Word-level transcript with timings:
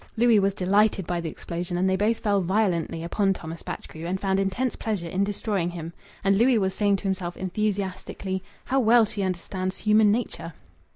Louis 0.17 0.39
was 0.39 0.55
delighted 0.55 1.05
by 1.05 1.21
the 1.21 1.29
explosion, 1.29 1.77
and 1.77 1.87
they 1.87 1.95
both 1.95 2.17
fell 2.17 2.41
violently 2.41 3.03
upon 3.03 3.33
Thomas 3.33 3.61
Batchgrew 3.61 4.07
and 4.07 4.19
found 4.19 4.39
intense 4.39 4.75
pleasure 4.75 5.07
in 5.07 5.23
destroying 5.23 5.69
him. 5.69 5.93
And 6.23 6.39
Louis 6.39 6.57
was 6.57 6.73
saying 6.73 6.95
to 6.95 7.03
himself, 7.03 7.37
enthusiastically, 7.37 8.41
"How 8.65 8.79
well 8.79 9.05
she 9.05 9.21
understands 9.21 9.77
human 9.77 10.11
nature!" 10.11 10.53